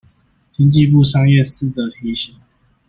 [0.53, 2.33] 經濟部商業司則提醒